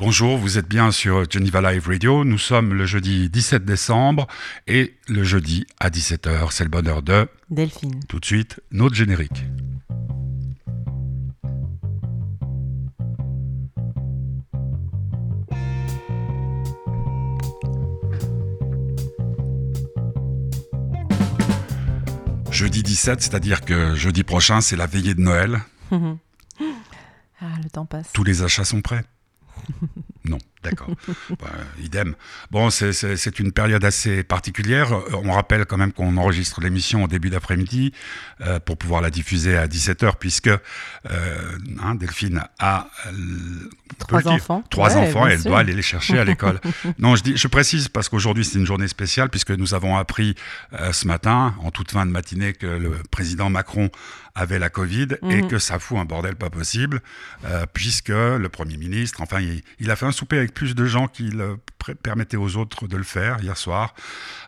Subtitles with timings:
[0.00, 2.24] Bonjour, vous êtes bien sur Geneva Live Radio.
[2.24, 4.28] Nous sommes le jeudi 17 décembre
[4.66, 8.00] et le jeudi à 17h, c'est le bonheur de Delphine.
[8.08, 9.44] Tout de suite, notre générique.
[22.50, 25.60] Jeudi 17, c'est-à-dire que jeudi prochain, c'est la veillée de Noël.
[25.92, 26.06] ah,
[27.62, 28.10] le temps passe.
[28.14, 29.04] Tous les achats sont prêts
[30.24, 30.88] Non, d'accord.
[31.40, 31.50] Bah,
[31.82, 32.14] idem.
[32.50, 34.92] Bon, c'est une période assez particulière.
[34.92, 37.92] Euh, on rappelle quand même qu'on enregistre l'émission au début d'après-midi
[38.40, 40.58] euh, pour pouvoir la diffuser à 17h, puisque euh,
[41.82, 42.88] hein, Delphine a
[43.98, 44.64] trois enfants.
[44.70, 46.60] Trois enfants et elle doit aller les chercher à l'école.
[46.98, 50.34] non, je, dis, je précise parce qu'aujourd'hui c'est une journée spéciale, puisque nous avons appris
[50.92, 53.90] ce matin, en toute fin de matinée, que le président Macron
[54.34, 55.48] avait la Covid et mhm.
[55.48, 57.02] que ça fout un bordel pas possible,
[57.72, 61.08] puisque le Premier ministre, enfin, il, il a fait un souper avec plus de gens
[61.08, 61.42] qu'il
[62.02, 63.94] permettait aux autres de le faire hier soir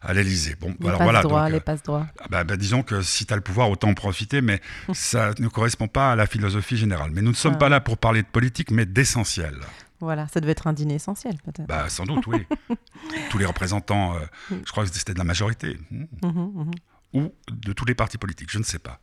[0.02, 0.56] à l'Elysée.
[0.60, 1.22] Bon, les alors voilà.
[1.22, 2.06] Droit, les passe droits.
[2.20, 4.60] Ah bah, bah, disons que si tu as le pouvoir, autant en profiter, mais
[4.92, 7.10] ça ne correspond pas à la philosophie générale.
[7.12, 7.58] Mais nous ne sommes ah.
[7.58, 9.56] pas là pour parler de politique, mais d'essentiel.
[10.00, 11.68] Voilà, ça devait être un dîner essentiel peut-être.
[11.68, 12.44] Bah, sans doute, oui.
[13.30, 14.18] tous les représentants, euh,
[14.50, 14.62] mm.
[14.66, 15.78] je crois que c'était de la majorité.
[15.92, 16.72] Mm-hmm.
[17.14, 18.98] Ou de tous les partis politiques, je ne sais pas.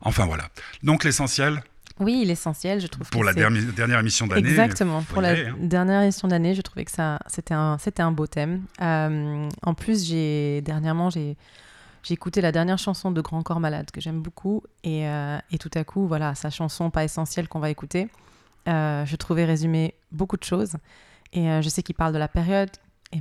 [0.00, 0.48] Enfin voilà.
[0.82, 1.62] Donc l'essentiel,
[2.00, 3.08] oui, l'essentiel, je trouve.
[3.10, 4.48] Pour la dernière, émission d'année.
[4.48, 5.02] Exactement.
[5.02, 5.54] Pour la hein.
[5.58, 8.62] dernière émission d'année, je trouvais que ça, c'était un, c'était un beau thème.
[8.80, 11.36] Euh, en plus, j'ai dernièrement, j'ai,
[12.02, 15.58] j'ai écouté la dernière chanson de Grand Corps Malade que j'aime beaucoup, et, euh, et,
[15.58, 18.08] tout à coup, voilà, sa chanson pas essentielle qu'on va écouter,
[18.68, 20.76] euh, je trouvais résumer beaucoup de choses.
[21.34, 22.68] Et je sais qu'il parle de la période,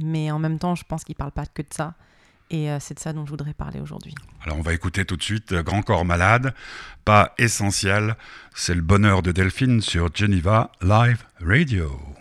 [0.01, 1.93] mais en même temps, je pense qu'il parle pas que de ça.
[2.51, 4.13] Et euh, c'est de ça dont je voudrais parler aujourd'hui.
[4.43, 6.53] Alors on va écouter tout de suite euh, Grand Corps Malade,
[7.05, 8.15] pas essentiel,
[8.53, 12.20] c'est le bonheur de Delphine sur Geneva Live Radio.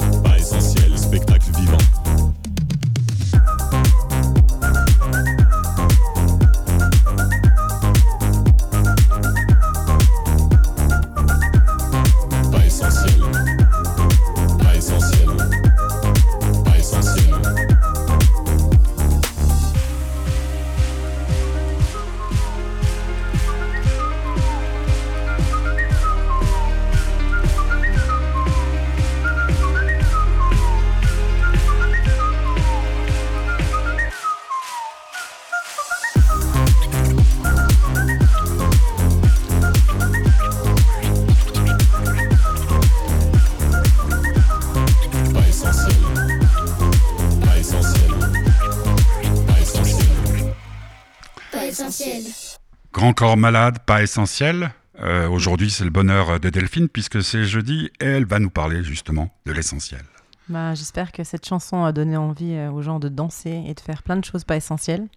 [53.01, 54.71] Encore malade, pas essentiel.
[54.99, 58.83] Euh, aujourd'hui, c'est le bonheur de Delphine puisque c'est jeudi et elle va nous parler
[58.83, 60.03] justement de l'essentiel.
[60.49, 63.79] Bah, J'espère que cette chanson a donné envie euh, aux gens de danser et de
[63.79, 65.07] faire plein de choses pas essentielles.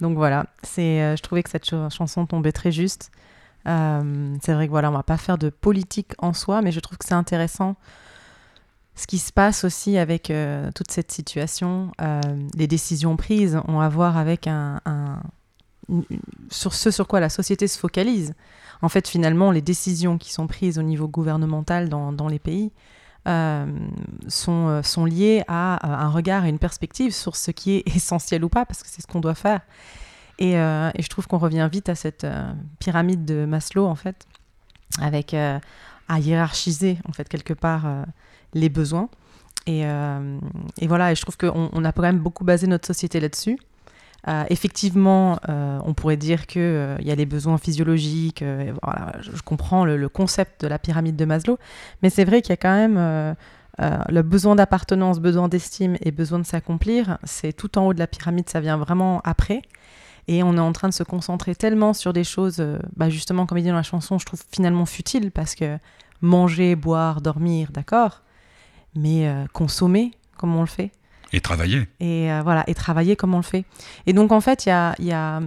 [0.00, 3.10] Donc voilà, c'est, euh, je trouvais que cette chanson tombait très juste.
[3.66, 6.98] C'est vrai que voilà, on va pas faire de politique en soi, mais je trouve
[6.98, 7.74] que c'est intéressant
[8.94, 10.30] ce qui se passe aussi avec
[10.74, 11.90] toute cette situation.
[12.54, 14.82] les décisions prises ont à voir avec un,
[16.50, 18.34] sur ce sur quoi la société se focalise.
[18.82, 22.72] En fait, finalement, les décisions qui sont prises au niveau gouvernemental dans, dans les pays
[23.26, 23.64] euh,
[24.28, 28.44] sont, euh, sont liées à un regard et une perspective sur ce qui est essentiel
[28.44, 29.60] ou pas, parce que c'est ce qu'on doit faire.
[30.38, 32.26] Et, euh, et je trouve qu'on revient vite à cette
[32.80, 34.26] pyramide de Maslow, en fait,
[35.00, 35.60] avec à
[36.18, 37.86] hiérarchiser, en fait, quelque part,
[38.52, 39.08] les besoins.
[39.66, 43.20] Et, et, voilà, et je trouve qu'on on a quand même beaucoup basé notre société
[43.20, 43.58] là-dessus.
[44.26, 48.42] Euh, effectivement, euh, on pourrait dire qu'il euh, y a les besoins physiologiques.
[48.82, 51.58] voilà, je, comprends le, concept de la pyramide de Maslow,
[52.02, 53.36] mais c'est vrai qu'il y a quand même
[53.78, 57.18] le besoin d'appartenance, besoin d'estime et besoin de s'accomplir.
[57.24, 59.62] C'est tout en haut de la pyramide, ça vient vraiment après.
[60.26, 62.64] Et on est en train de se concentrer tellement sur des choses,
[62.96, 65.78] bah, justement, comme il dit dans la chanson, je trouve finalement futiles parce que
[66.22, 68.22] manger, boire, dormir, d'accord,
[68.94, 70.92] mais consommer, comme on le fait,
[71.34, 71.88] et travailler.
[72.00, 73.64] Et euh, voilà, et travailler comme on le fait.
[74.06, 75.40] Et donc en fait, il y a,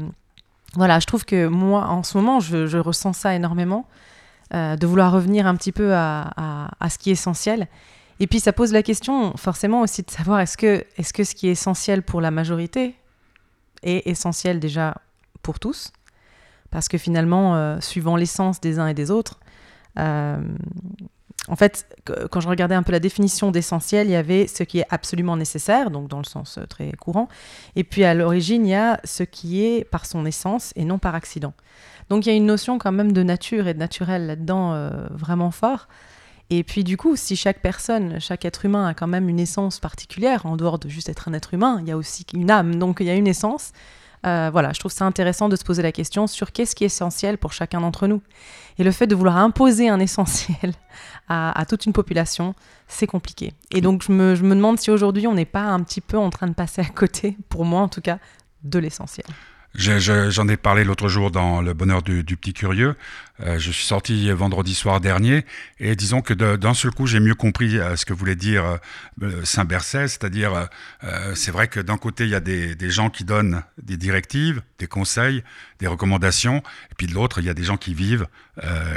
[0.76, 3.88] voilà, je trouve que moi, en ce moment, je, ressens ça énormément,
[4.54, 7.68] euh, de vouloir revenir un petit peu à, à, à, ce qui est essentiel.
[8.20, 11.36] Et puis ça pose la question, forcément aussi, de savoir est-ce que, est-ce que ce
[11.36, 12.96] qui est essentiel pour la majorité
[13.84, 14.96] est essentiel déjà
[15.42, 15.92] pour tous?
[16.70, 19.40] Parce que finalement, euh, suivant l'essence des uns et des autres,
[21.48, 21.88] en fait,
[22.30, 25.38] quand je regardais un peu la définition d'essentiel, il y avait ce qui est absolument
[25.38, 27.30] nécessaire, donc dans le sens euh, très courant,
[27.76, 31.00] et puis à l'origine, il y a ce qui est par son essence et non
[31.00, 31.54] par accident.
[32.10, 34.90] Donc il y a une notion quand même de nature et de naturel là-dedans euh,
[35.12, 35.88] vraiment fort.
[36.50, 39.80] Et puis du coup, si chaque personne, chaque être humain a quand même une essence
[39.80, 42.76] particulière, en dehors de juste être un être humain, il y a aussi une âme,
[42.76, 43.72] donc il y a une essence.
[44.26, 46.88] Euh, voilà, je trouve ça intéressant de se poser la question sur qu'est-ce qui est
[46.88, 48.22] essentiel pour chacun d'entre nous.
[48.80, 50.74] Et le fait de vouloir imposer un essentiel
[51.30, 52.56] à, toute une population,
[52.88, 53.54] c'est compliqué.
[53.72, 56.48] Et donc je me, demande si aujourd'hui on n'est pas un petit peu en train
[56.48, 58.20] de passer à côté, pour moi en tout cas,
[58.64, 59.28] de l'essentiel.
[59.76, 62.96] J'en ai parlé l'autre jour dans Le Bonheur du Petit Curieux.
[63.44, 65.46] Euh, je suis sorti vendredi soir dernier
[65.80, 68.80] et disons que d'un seul coup, j'ai mieux compris euh, ce que voulait dire
[69.22, 70.70] euh, Saint-Berset, c'est-à-dire,
[71.36, 74.62] c'est vrai que d'un côté, il y a des, des, gens qui donnent des directives,
[74.80, 75.44] des conseils,
[75.80, 76.58] des recommandations,
[76.92, 78.28] et puis de l'autre, il y a des gens qui vivent.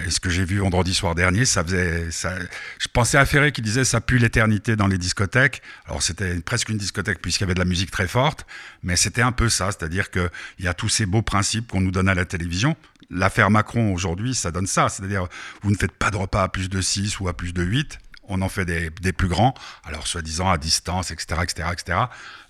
[0.06, 2.10] et ce que j'ai vu vendredi soir dernier, ça faisait...
[2.10, 2.34] Ça,
[2.78, 5.62] je pensais à Ferré qui disait ça pue l'éternité dans les discothèques.
[5.86, 8.46] Alors c'était presque une discothèque puisqu'il y avait de la musique très forte,
[8.82, 11.92] mais c'était un peu ça, c'est-à-dire qu'il y a tous ces beaux principes qu'on nous
[11.92, 12.76] donne à la télévision.
[13.10, 14.88] L'affaire Macron aujourd'hui, ça donne ça.
[14.88, 15.26] C'est-à-dire,
[15.62, 17.98] vous ne faites pas de repas à plus de 6 ou à plus de 8
[18.30, 19.54] on en fait des, plus grands,
[19.84, 21.98] alors soi-disant à distance, etc., etc., etc.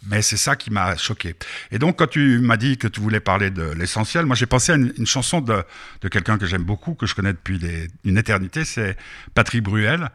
[0.06, 1.34] Mais c'est ça qui m'a choqué.
[1.70, 4.72] Et donc, quand tu m'as dit que tu voulais parler de l'essentiel, moi j'ai pensé
[4.72, 5.64] à une, chanson de,
[6.10, 7.58] quelqu'un que j'aime beaucoup, que je connais depuis
[8.04, 8.96] une éternité, c'est
[9.34, 10.10] Patrick Bruel.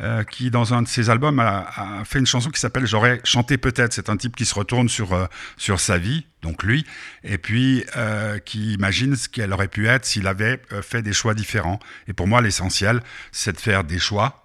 [0.00, 3.58] Euh, qui, dans un de ses albums, a, fait une chanson qui s'appelle J'aurais chanté
[3.58, 3.92] peut-être.
[3.92, 6.86] C'est un type qui se retourne sur, euh, sur sa vie, donc lui,
[7.24, 11.34] et puis euh, qui imagine ce qu'elle aurait pu être s'il avait fait des choix
[11.34, 11.80] différents.
[12.06, 13.02] Et pour moi, l'essentiel,
[13.32, 14.44] c'est de faire des choix.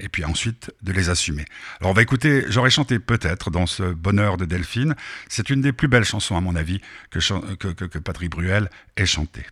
[0.00, 1.44] et puis ensuite de les assumer.
[1.80, 4.94] Alors on va écouter J'aurais chanté peut-être dans ce bonheur de Delphine.
[5.28, 6.80] C'est une des plus belles chansons à mon avis
[7.10, 7.18] que,
[7.56, 9.44] que, que, que Patrick Bruel ait chantée.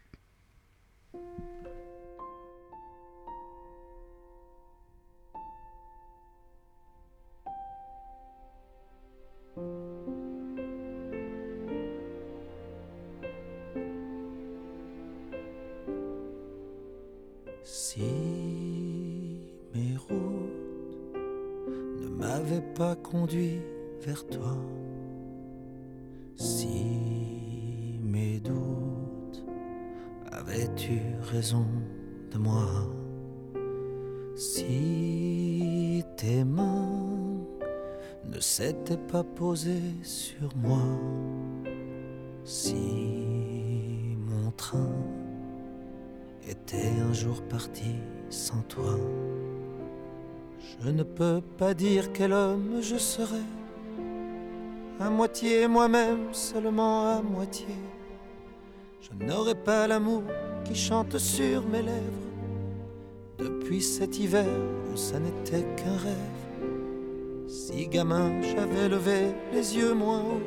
[22.27, 23.61] Ne m'avaient pas conduit
[24.01, 24.57] vers toi,
[26.37, 29.45] si mes doutes
[30.31, 31.67] avaient eu raison
[32.33, 32.67] de moi,
[34.35, 36.99] si tes mains
[38.25, 40.83] ne s'étaient pas posées sur moi,
[42.45, 44.93] si mon train
[46.49, 47.97] était un jour parti
[48.31, 48.99] sans toi.
[50.83, 53.49] Je ne peux pas dire quel homme je serais,
[55.01, 57.75] à moitié moi-même, seulement à moitié.
[59.01, 60.23] Je n'aurais pas l'amour
[60.65, 62.27] qui chante sur mes lèvres.
[63.39, 64.47] Depuis cet hiver
[64.93, 70.43] où ça n'était qu'un rêve, si gamin j'avais levé les yeux moins haut,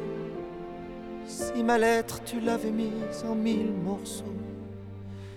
[1.25, 4.25] si ma lettre tu l'avais mise en mille morceaux.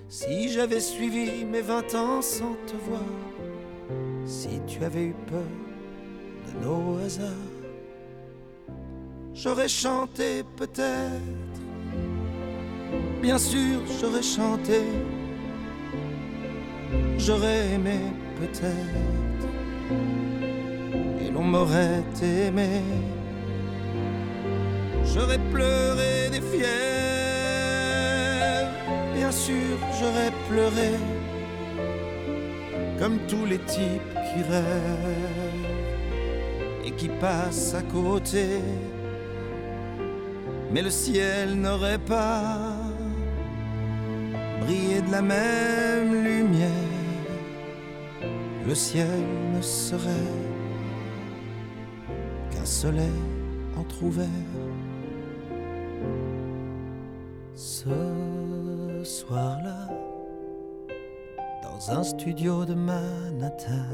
[0.08, 3.00] Si j'avais suivi mes vingt ans sans te voir,
[4.26, 5.40] si tu avais eu peur
[6.46, 7.28] de nos hasards.
[9.34, 11.60] J'aurais chanté peut-être,
[13.20, 14.82] bien sûr j'aurais chanté,
[17.18, 17.98] j'aurais aimé
[18.38, 19.46] peut-être,
[21.20, 22.82] et l'on m'aurait aimé.
[25.04, 26.70] J'aurais pleuré des fièvres,
[29.14, 30.92] bien sûr j'aurais pleuré,
[33.02, 35.66] comme tous les types qui rêvent
[36.84, 38.46] et qui passent à côté
[40.70, 42.76] mais le ciel n'aurait pas
[44.60, 46.70] brillé de la même lumière.
[48.66, 49.20] Le ciel
[49.54, 50.30] ne serait
[52.50, 53.20] qu'un soleil
[53.76, 54.28] entr'ouvert.
[57.54, 59.88] Ce soir-là,
[61.72, 63.88] dans un studio de Manhattan,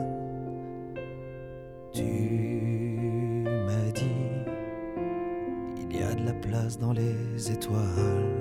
[1.93, 4.05] tu m'as dit
[5.81, 8.35] il y a de la place dans les étoiles.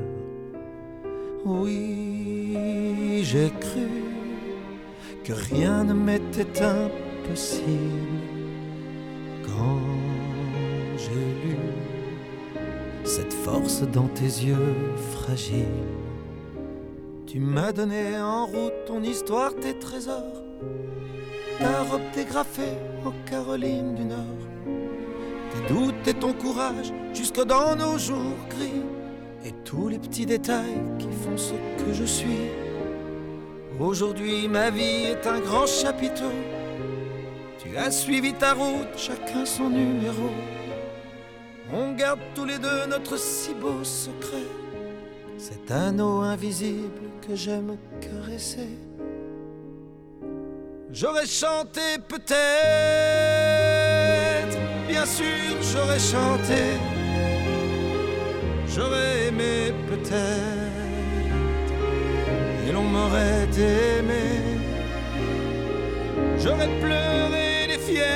[1.46, 3.90] Oui, j'ai cru
[5.24, 7.68] que rien ne m'était impossible
[9.46, 9.80] quand
[10.98, 11.58] j'ai lu
[13.04, 14.76] cette force dans tes yeux
[15.12, 15.66] fragiles.
[17.28, 20.42] Tu m'as donné en route ton histoire, tes trésors,
[21.60, 24.48] ta robe dégrafée en Caroline du Nord
[25.52, 28.84] tes doutes et ton courage jusque dans nos jours gris
[29.46, 31.54] et tous les petits détails qui font ce
[31.84, 32.50] que je suis.
[33.80, 36.32] Aujourd'hui ma vie est un grand chapiteau.
[37.60, 40.30] Tu as suivi ta route, chacun son numéro.
[41.74, 44.48] On garde tous les deux notre si beau secret.
[45.38, 47.78] Cet anneau invisible que j'aime
[50.92, 52.38] J'aurais chanté peut-être.
[54.88, 56.80] Bien sûr j'aurais chanté,
[58.68, 60.88] j'aurais aimé peut-être,
[62.68, 64.26] et l'on m'aurait aimé,
[66.40, 68.08] j'aurais pleuré les fièvres,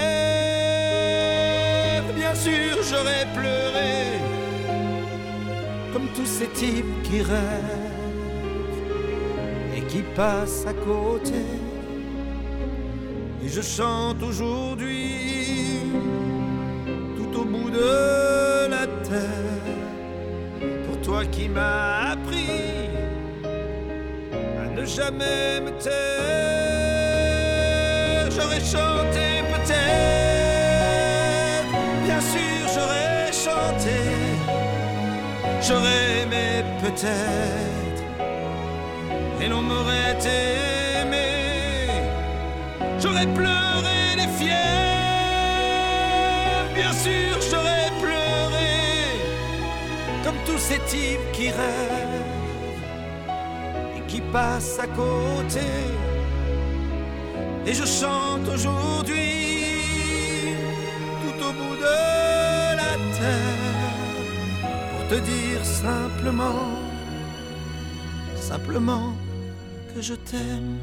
[2.16, 4.20] bien sûr j'aurais pleuré,
[5.94, 7.91] comme tous ces types qui rêvent
[9.92, 11.46] qui passent à côté.
[13.44, 15.82] Et je chante aujourd'hui
[17.42, 19.76] au bout de la terre.
[20.86, 22.90] Pour toi qui m'as appris
[24.64, 25.92] à ne jamais me taire,
[28.36, 29.72] j'aurais chanté peut-être,
[32.06, 33.98] bien sûr j'aurais chanté,
[35.68, 36.48] j'aurais aimé
[36.84, 37.71] peut-être,
[39.52, 40.18] l'on m'aurait
[41.02, 41.30] aimé,
[43.02, 44.82] j'aurais pleuré les fiers
[46.74, 48.74] bien sûr j'aurais pleuré
[50.24, 52.30] comme tous ces types qui rêvent
[53.98, 55.68] et qui passent à côté.
[57.66, 60.56] Et je chante aujourd'hui
[61.22, 64.18] tout au bout de la terre
[64.90, 66.70] pour te dire simplement,
[68.36, 69.11] simplement
[70.02, 70.80] je t'aime.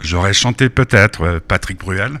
[0.00, 2.20] J'aurais chanté peut-être euh, Patrick Bruel.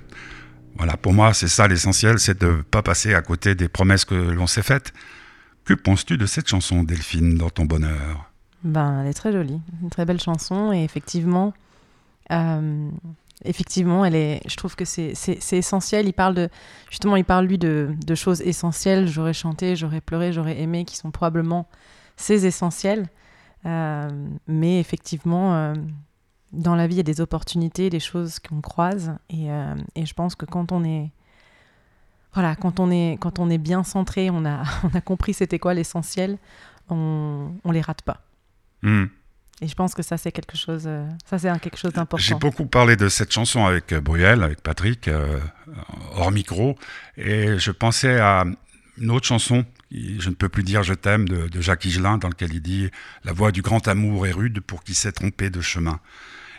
[0.74, 4.04] Voilà, pour moi, c'est ça l'essentiel, c'est de ne pas passer à côté des promesses
[4.04, 4.92] que l'on s'est faites.
[5.66, 8.30] Que penses-tu de cette chanson, Delphine, dans ton bonheur?
[8.62, 11.52] Ben, elle est très jolie, une très belle chanson, et effectivement,
[12.32, 12.88] euh,
[13.44, 14.40] effectivement, elle est.
[14.48, 15.12] Je trouve que c'est
[15.52, 16.06] essentiel.
[16.06, 16.48] Il parle de,
[16.88, 19.08] justement, il parle lui de, choses essentielles.
[19.08, 21.68] J'aurais chanté, j'aurais pleuré, j'aurais aimé, qui sont probablement
[22.16, 23.08] ces essentiels.
[23.66, 24.08] Euh,
[24.46, 25.74] mais effectivement,
[26.52, 29.14] dans la vie, il y a des opportunités, des choses qu'on croise.
[29.32, 31.10] Euh, et, je pense que quand on est,
[32.36, 35.58] voilà, quand on est, quand on est bien centré, on a, on a compris c'était
[35.58, 36.36] quoi l'essentiel,
[36.90, 38.20] on, on les rate pas.
[38.82, 39.06] Hmm.
[39.62, 42.22] Et je pense que ça, c'est quelque chose, euh, ça, c'est quelque chose d'important.
[42.22, 45.08] J'ai beaucoup parlé de cette chanson avec euh, Bruel, avec Patrick,
[46.12, 46.76] hors micro,
[47.16, 48.44] et je pensais à
[48.98, 52.28] une autre chanson, Je ne peux plus dire je t'aime, de, de Jacques Higelin, dans
[52.28, 52.90] lequel il dit
[53.24, 56.00] La voix du grand amour est rude pour qui s'est trompé de chemin.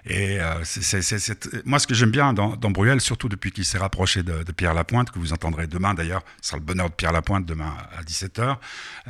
[0.09, 4.23] Et euh, c'est, moi, ce que j'aime bien dans, Bruel, surtout depuis qu'il s'est rapproché
[4.23, 7.45] de, Pierre Lapointe, que vous entendrez demain d'ailleurs, ce sera le bonheur de Pierre Lapointe
[7.45, 8.57] demain à 17h,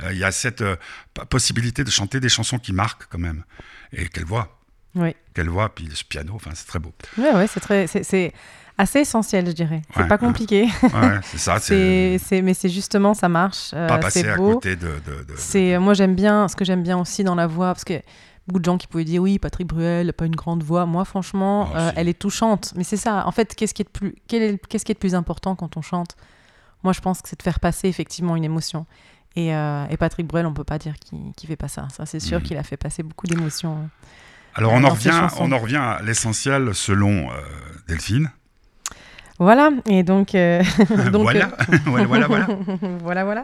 [0.03, 0.75] euh, il y a cette euh,
[1.29, 3.43] possibilité de chanter des chansons qui marquent quand même.
[3.93, 4.59] Et quelle voix
[5.33, 6.93] Quelle voix, puis ce piano, enfin, c'est très beau.
[7.17, 8.33] Oui, ouais, c'est très, c'est
[8.77, 9.81] assez essentiel, je dirais.
[9.95, 10.67] C'est pas compliqué.
[10.83, 11.59] Ouais, c'est ça.
[11.59, 13.71] c'est, mais c'est justement, ça marche.
[13.73, 14.89] Euh, pas passer à côté de.
[15.35, 18.01] c'est, moi, j'aime bien, ce que j'aime bien aussi dans la voix, parce que
[18.47, 20.85] beaucoup de gens qui pouvaient dire oui, Patrick Bruel, pas une grande voix.
[20.85, 22.73] Moi, franchement, ah, euh, elle est touchante.
[22.75, 23.27] Mais c'est ça.
[23.27, 25.81] En fait, qu'est-ce qui est de plus, qu'est-ce qui est de plus important quand on
[25.81, 26.15] chante?
[26.83, 28.85] Moi, je pense que c'est de faire passer effectivement une émotion.
[29.35, 31.87] Et, euh, Patrick Bruel, on peut pas dire qu'il ne fait pas ça.
[31.91, 32.43] Ça, c'est sûr mm.
[32.43, 33.89] qu'il a fait passer beaucoup d'émotions.
[34.55, 37.29] Alors, on en, revient, on en revient à l'essentiel selon
[37.87, 38.31] Delphine.
[39.39, 40.33] Voilà, et donc...
[40.35, 40.63] Euh,
[41.13, 41.49] voilà.
[41.85, 42.47] voilà, voilà, voilà.
[43.03, 43.41] voilà, voilà.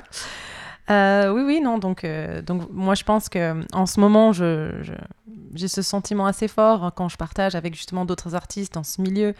[0.89, 1.77] Euh, oui, oui, non.
[1.77, 6.93] Donc, euh, donc moi, je pense que en ce moment, j'ai ce sentiment assez fort
[6.95, 9.33] quand je partage avec justement d'autres artistes dans ce milieu,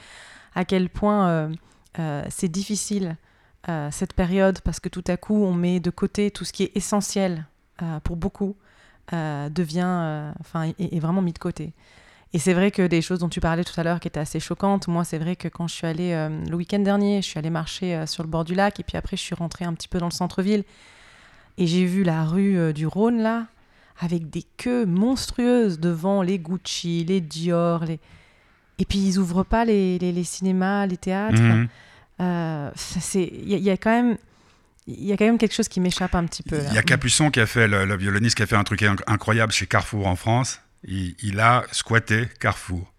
[0.56, 1.52] à quel point
[2.30, 3.18] c'est difficile
[3.92, 6.76] cette période parce que tout à coup, on met de côté tout ce qui est
[6.76, 7.46] essentiel
[8.04, 8.56] pour beaucoup,
[9.12, 11.74] devient, enfin, est, vraiment mis de côté.
[12.34, 14.40] Et c'est vrai que des choses dont tu parlais tout à l'heure qui étaient assez
[14.40, 17.38] choquantes, moi c'est vrai que quand je suis allée euh, le week-end dernier, je suis
[17.38, 19.74] allée marcher euh, sur le bord du lac et puis après je suis rentrée un
[19.74, 20.64] petit peu dans le centre-ville
[21.58, 23.48] et j'ai vu la rue euh, du Rhône là
[24.00, 28.00] avec des queues monstrueuses devant les Gucci, les Dior, les...
[28.80, 31.42] et puis ils ouvrent pas les, les, cinémas, les théâtres.
[31.42, 31.68] Mhm.
[32.20, 34.18] Il y, a quand même
[34.88, 36.58] il y a quand même quelque chose qui m'échappe un petit peu.
[36.70, 39.52] Il y a Capuçon qui a fait, le, violoniste qui a fait un truc incroyable
[39.52, 42.92] chez Carrefour en France il, a squatté Carrefour.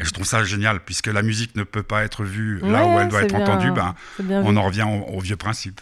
[0.00, 2.98] Et je trouve ça génial, puisque la musique ne peut pas être vue là où
[2.98, 3.94] elle doit être entendue, ben,
[4.28, 5.80] on en revient au, vieux principe.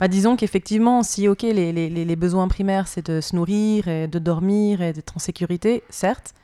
[0.00, 4.08] Bah, disons qu'effectivement, si ok, les, les, les besoins primaires, c'est de se nourrir, et
[4.08, 6.34] de dormir et d'être en sécurité, certes,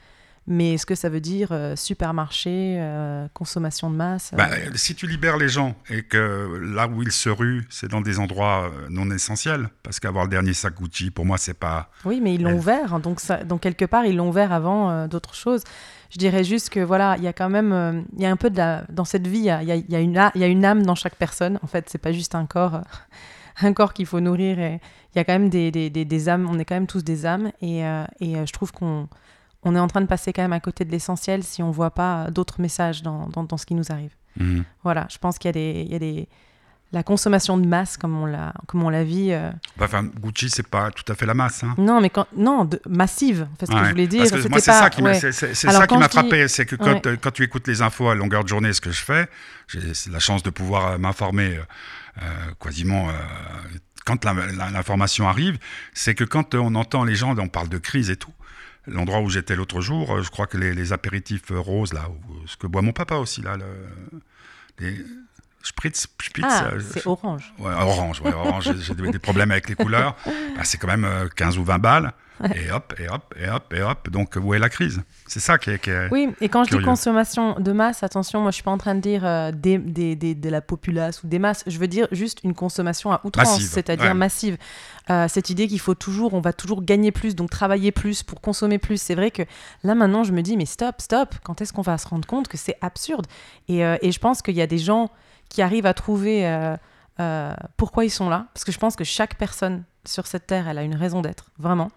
[0.49, 4.97] mais est-ce que ça veut dire euh, supermarché, euh, consommation de masse bah, euh Si
[4.97, 8.73] tu libères les gens et que là où ils se ruent, c'est dans des endroits
[8.91, 11.91] non essentiels, parce qu'avoir le dernier sac Gucci, pour moi, c'est pas.
[12.05, 15.07] Oui, mais ils l'ont ouvert, hein, donc, ça, donc quelque part, ils l'ont ouvert avant
[15.07, 15.63] d'autres choses.
[16.11, 18.51] Je dirais juste que voilà, il y a quand même, il y a un peu
[18.51, 20.85] de la, dans cette vie, il y a, y, a une, y a une âme
[20.85, 21.59] dans chaque personne.
[21.63, 22.83] En fait, c'est pas juste un corps,
[23.63, 24.59] un corps qu'il faut nourrir.
[24.59, 24.81] Et
[25.15, 26.47] il y a quand même des, des, des, âmes.
[26.49, 29.09] On est quand même tous des âmes, et, et je trouve qu'on
[29.63, 31.73] on est en train de passer quand même à côté de l'essentiel si on ne
[31.73, 34.13] voit pas d'autres messages dans, dans, ce qui nous arrive.
[34.37, 34.65] Mhm.
[34.83, 36.29] Voilà, je pense qu'il y a des, il y a des
[36.93, 39.33] la consommation de masse comme on la comme on la vit.
[39.33, 39.51] Euh...
[39.79, 41.65] Bah, enfin, Gucci c'est pas tout à fait la masse.
[41.65, 41.75] Hein.
[41.79, 43.49] Non, mais quand non de, massive.
[43.59, 44.27] Fait, ce que je voulais dire.
[44.51, 44.73] moi c'est
[45.55, 48.49] ça qui m'a frappé, c'est que quand, quand, tu écoutes les infos à longueur de
[48.49, 49.27] journée, ce que je fais,
[49.69, 51.63] j'ai la chance de pouvoir euh, m'informer euh,
[52.61, 53.11] quasiment.
[53.11, 53.13] Euh,
[54.05, 55.59] quand l'information arrive,
[55.95, 58.35] c'est que quand on entend les gens, on parle de crise et tout,
[58.87, 62.09] l'endroit où j'étais l'autre jour, euh, je crois que les, apéritifs roses, là,
[62.47, 63.67] ce que boit mon papa aussi, là, le,
[64.81, 65.05] les
[65.63, 67.55] spritz, spritz ah, euh, c'est orange.
[67.59, 70.17] Ouais, orange, ouais, orange j'ai des problèmes avec les couleurs.
[70.57, 72.13] Bah, c'est quand même 15 euh, ou 20 balles.
[72.57, 74.11] Et hop, et hop, et hop, et hop.
[74.11, 75.01] Donc, où est la crise?
[75.29, 78.57] C'est ça qui est, Oui, et quand je dis consommation de masse, attention, moi, je
[78.57, 81.63] suis pas en train de dire des, des, des, de la populace ou des masses.
[81.69, 84.59] Je veux dire juste une consommation à outrance, c'est-à-dire massive.
[85.11, 88.41] Euh, cette idée qu'il faut toujours, on va toujours gagner plus, donc travailler plus pour
[88.41, 89.01] consommer plus.
[89.01, 89.43] C'est vrai que
[89.83, 92.47] là maintenant, je me dis, mais stop, stop, quand est-ce qu'on va se rendre compte
[92.47, 93.27] que c'est absurde?
[93.69, 95.11] Et, euh, et, je pense qu'il y a des gens
[95.53, 96.47] qui arrivent à trouver
[97.21, 100.67] euh, pourquoi ils sont là, parce que je pense que chaque personne sur cette terre,
[100.67, 101.91] elle a une raison d'être, vraiment.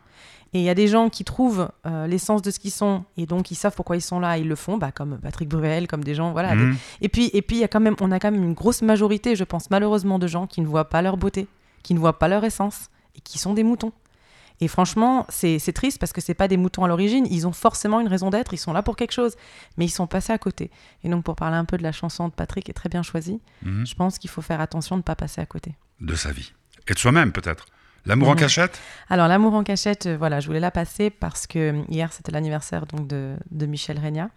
[0.53, 1.69] Et il y a des gens qui trouvent
[2.07, 4.55] l'essence de ce qu'ils sont et donc ils savent pourquoi ils sont là, ils le
[4.55, 6.55] font, bah, comme Patrick Bruel, comme des gens, voilà.
[6.55, 6.77] Mhm.
[7.01, 9.35] Et puis, et puis y a quand même, on a quand même une grosse majorité,
[9.35, 11.47] je pense malheureusement, de gens qui ne voient pas leur beauté,
[11.83, 13.91] qui ne voient pas leur essence, et qui sont des moutons.
[14.61, 17.27] Et franchement, c'est triste parce que c'est pas des moutons à l'origine.
[17.29, 18.53] Ils ont forcément une raison d'être.
[18.53, 19.35] Ils sont là pour quelque chose,
[19.77, 20.71] mais ils sont passés à côté.
[21.03, 23.03] Et donc, pour parler un peu de la chanson de Patrick, qui est très bien
[23.03, 23.85] choisie, mhm.
[23.85, 25.75] je pense qu'il faut faire attention de ne pas passer à côté.
[25.99, 26.53] De sa vie
[26.87, 27.65] et de soi-même peut-être.
[28.05, 28.39] L'amour en mhm.
[28.39, 28.79] cachette?
[29.09, 32.31] Alors, l'amour en cachette, euh, voilà, je voulais la passer parce que euh, hier, c'était
[32.31, 34.29] l'anniversaire donc de, de Michel Regna,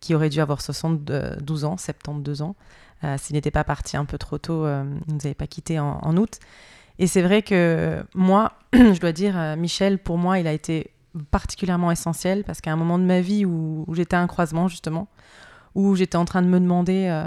[0.00, 2.54] qui aurait dû avoir 72 ans, 72 ans,
[3.02, 5.78] euh, s'il n'était pas parti un peu trop tôt, il ne nous avait pas quitté
[5.80, 6.38] en, en août.
[7.02, 10.92] Et c'est vrai que moi, je dois dire, euh, Michel, pour moi, il a été
[11.32, 15.08] particulièrement essentiel parce qu'à un moment de ma vie où, j'étais à un croisement, justement,
[15.74, 17.26] où j'étais en train de me demander, euh,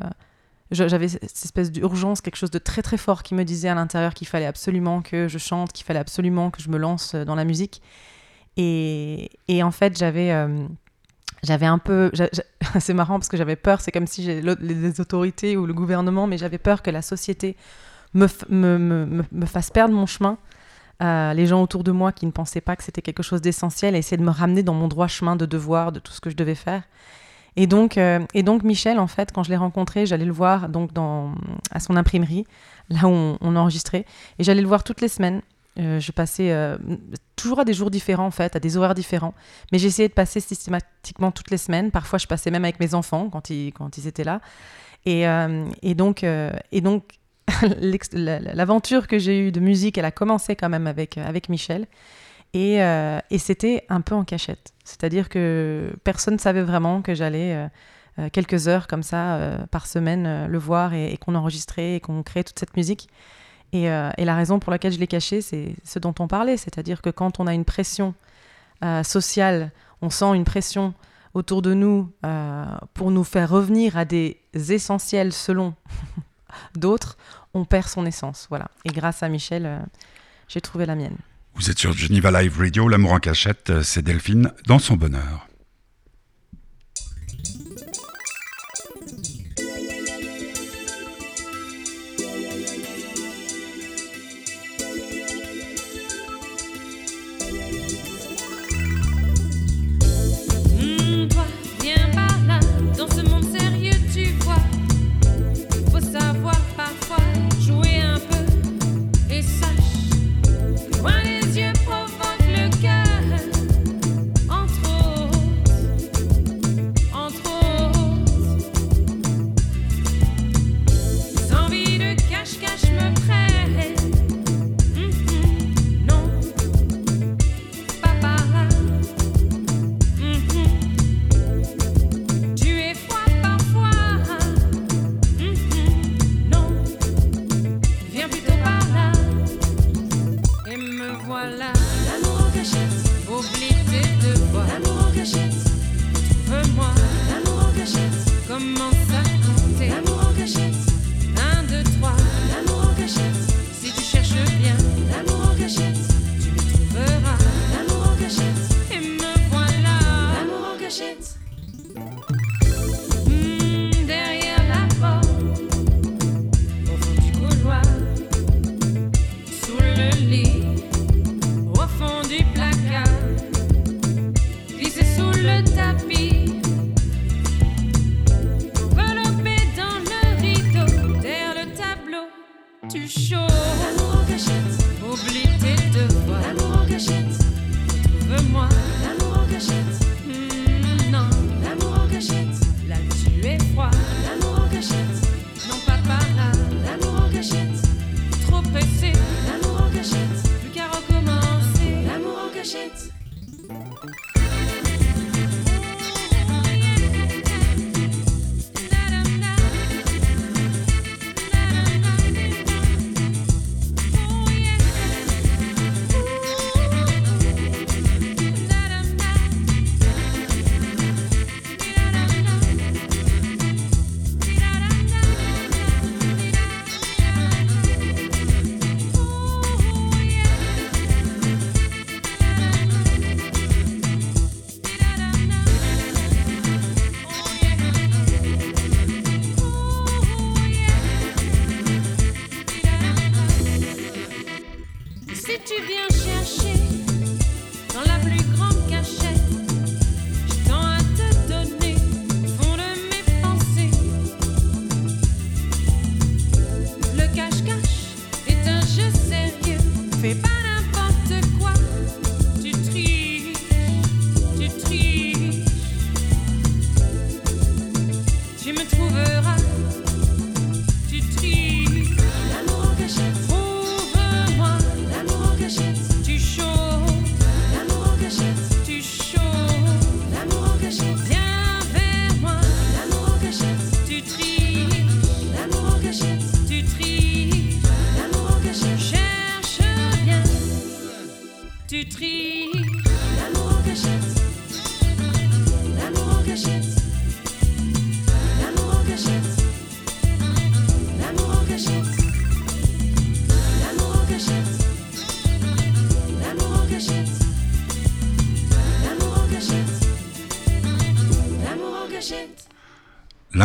[0.71, 4.13] j'avais cette espèce d'urgence, quelque chose de très très fort qui me disait à l'intérieur
[4.13, 7.35] qu'il fallait absolument que je chante, qu'il fallait absolument que je me lance euh, dans
[7.35, 7.81] la musique.
[8.55, 9.29] Et,
[9.61, 10.31] en fait, j'avais.
[11.43, 12.13] j'avais un peu.
[12.79, 16.37] C'est marrant parce que j'avais peur, c'est comme si les autorités ou le gouvernement, mais
[16.37, 17.57] j'avais peur que la société
[18.15, 20.37] me, me, me, fasse perdre mon chemin.
[21.03, 23.95] Euh, les gens autour de moi qui ne pensaient pas que c'était quelque chose d'essentiel
[23.95, 26.29] et essayer de me ramener dans mon droit chemin de devoir, de tout ce que
[26.29, 26.83] je devais faire.
[27.57, 30.69] Et donc, euh, et donc Michel, en fait, quand je l'ai rencontré, j'allais le voir
[30.69, 31.35] donc dans,
[31.71, 32.45] à son imprimerie,
[32.89, 34.05] là où on, enregistrait,
[34.39, 35.41] et j'allais le voir toutes les semaines.
[35.77, 36.53] je passais
[37.35, 39.33] toujours à des jours différents, en fait, à des horaires différents.
[39.71, 41.91] Mais j'essayais de passer systématiquement toutes les semaines.
[41.91, 44.41] Parfois, je passais même avec mes enfants quand ils, quand ils étaient là.
[45.05, 45.25] Et,
[45.81, 47.03] et donc, et donc
[48.11, 51.87] l'aventure que j'ai eue de musique, elle a commencé quand même avec, avec Michel.
[52.53, 54.73] Et, et c'était un peu en cachette.
[54.85, 57.67] C'est-à-dire que personne ne savait vraiment que j'allais
[58.17, 61.99] euh, quelques heures comme ça euh, par semaine euh, le voir et, qu'on enregistrait et
[61.99, 63.09] qu'on créait toute cette musique.
[63.73, 67.09] Et, la raison pour laquelle je l'ai caché, c'est ce dont on parlait, c'est-à-dire que
[67.09, 68.13] quand on a une pression
[69.03, 70.93] sociale, on sent une pression
[71.33, 72.09] autour de nous
[72.93, 75.73] pour nous faire revenir à des essentiels selon
[76.75, 77.17] d'autres,
[77.53, 78.47] on perd son essence.
[78.49, 78.67] Voilà.
[78.83, 79.81] Et grâce à Michel,
[80.47, 81.17] j'ai trouvé la mienne.
[81.55, 85.47] Vous êtes sur Geneva Live Radio, L'amour en cachette, c'est Delphine dans son bonheur.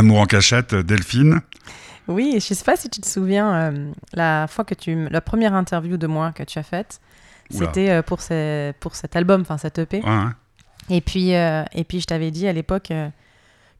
[0.00, 1.40] L'amour en cachette, Delphine.
[2.08, 5.20] Oui, je ne sais pas si tu te souviens, euh, la fois que tu, la
[5.20, 7.00] première interview de moi que tu as faite,
[7.50, 8.18] c'était euh, pour,
[8.80, 10.02] pour cet album, enfin cette EP.
[10.88, 12.90] Et puis, euh, et puis je t'avais dit à l'époque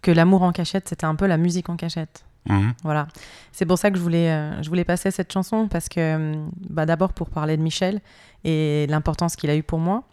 [0.03, 2.25] que l'amour en cachette, c'était un peu la musique en cachette.
[2.49, 2.75] Mhm.
[2.83, 3.07] Voilà.
[3.53, 6.47] C'est pour ça que je voulais, euh, je voulais passer cette chanson parce que, euh,
[6.69, 8.01] bah, d'abord pour parler de Michel
[8.45, 10.05] et l'importance qu'il a eu pour moi.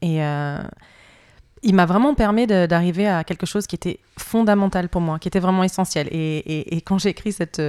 [0.00, 0.58] Et euh,
[1.62, 5.40] il m'a vraiment permis d'arriver à quelque chose qui était fondamental pour moi, qui était
[5.40, 6.08] vraiment essentiel.
[6.10, 7.62] Et, quand j'ai écrit cette,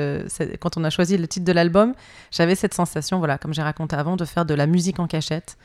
[0.60, 1.93] quand on a choisi le titre de l'album,
[2.32, 5.58] j'avais cette sensation, voilà, comme j'ai raconté avant, de faire de la musique en cachette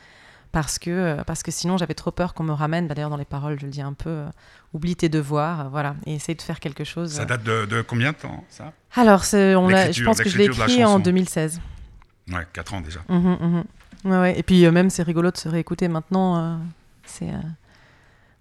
[0.51, 3.17] parce que, euh, parce que sinon j'avais trop peur qu'on me ramène, bah, d'ailleurs dans
[3.17, 4.25] les paroles je le dis un peu, euh,
[4.73, 7.13] oublie tes devoirs, euh, voilà, et essaye de faire quelque chose.
[7.13, 8.73] Ça date de, combien de temps ça?
[8.95, 11.61] Alors on je pense que je l'ai écrit en 2016.
[12.31, 12.99] Ouais, 4 ans déjà.
[13.09, 13.63] Mmh, mmh.
[14.05, 14.39] Ouais, ouais.
[14.39, 16.59] Et puis même c'est rigolo de se réécouter maintenant,
[17.05, 17.31] c'est...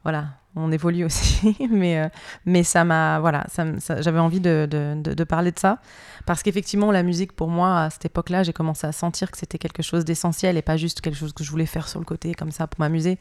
[0.04, 2.08] voilà, on évolue aussi, mais, euh,
[2.44, 3.64] mais ça m'a, voilà, ça,
[4.00, 5.78] j'avais envie de, de, parler de ça,
[6.26, 9.58] parce qu'effectivement, la musique, pour moi, à cette époque-là, j'ai commencé à sentir que c'était
[9.58, 12.34] quelque chose d'essentiel et pas juste quelque chose que je voulais faire sur le côté,
[12.34, 13.18] comme ça, pour m'amuser.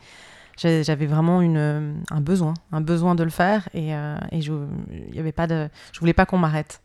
[0.57, 4.53] J'avais vraiment une, un besoin, un besoin de le faire, et, euh, et je,
[5.11, 6.81] y avait pas de, je voulais pas qu'on m'arrête.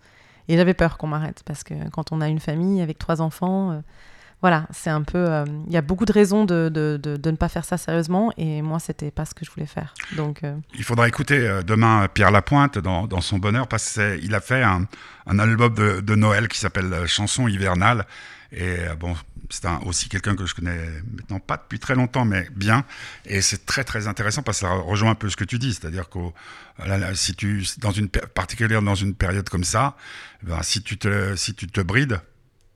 [0.49, 3.71] Et j'avais peur qu'on m'arrête, parce que quand on a une famille avec trois enfants,
[3.71, 3.81] euh,
[4.43, 5.19] voilà, c'est un peu.
[5.19, 8.33] Euh, il y a beaucoup de raisons de, de, de, ne pas faire ça sérieusement,
[8.37, 9.95] et moi, c'était pas ce que je voulais faire.
[10.17, 14.35] Donc, euh, il faudra écouter euh, demain Pierre Lapointe dans, dans son bonheur, parce qu'il
[14.35, 14.89] a fait un,
[15.27, 18.05] un album de, Noël qui s'appelle Chanson hivernale,
[18.51, 19.15] et bon,
[19.49, 20.77] c'est aussi quelqu'un que je connais
[21.17, 22.85] maintenant pas depuis très longtemps, mais bien.
[23.25, 25.73] Et c'est très très intéressant parce que ça rejoint un peu ce que tu dis,
[25.73, 26.19] c'est-à-dire que
[27.15, 29.97] si tu, dans une particulière dans une période comme ça,
[30.43, 32.21] ben, si tu te si tu te brides,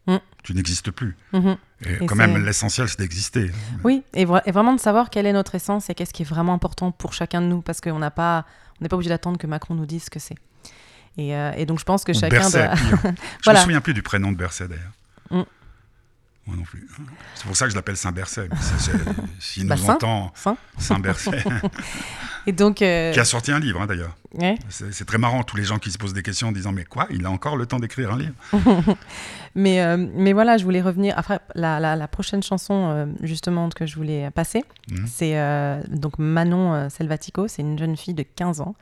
[0.07, 0.17] Mm.
[0.43, 1.17] Tu n'existes plus.
[1.33, 1.57] Mm-hmm.
[1.87, 3.51] Et, quand même, l'essentiel, c'est d'exister.
[3.85, 6.93] Oui, et, vraiment de savoir quelle est notre essence et qu'est-ce qui est vraiment important
[6.93, 8.45] pour chacun de nous, parce qu'on n'a pas,
[8.81, 10.37] on n'est pas obligé d'attendre que Macron nous dise ce que c'est.
[11.19, 12.75] Et, euh, donc, je pense que chacun doit.
[13.45, 15.47] je ne me souviens plus du prénom de Berset, d'ailleurs.
[16.47, 16.87] Moi non plus.
[17.35, 18.49] C'est pour ça que je l'appelle Saint-Berset.
[19.41, 20.33] S'il bah, nous entend,
[20.79, 21.45] Saint-Berset.
[22.47, 24.17] Et donc, euh, Qui a sorti un livre, hein, d'ailleurs.
[24.69, 27.09] C'est très marrant, tous les gens qui se posent des questions en disant Mais quoi
[27.11, 28.35] Il a encore le temps d'écrire un livre?
[29.59, 31.15] Mais, euh, mais voilà, je voulais revenir.
[31.17, 35.07] Après, la, la, prochaine chanson, euh, justement, que je voulais passer, mmh.
[35.07, 37.49] c'est donc Manon Selvatico.
[37.49, 38.75] C'est une jeune fille de 15 ans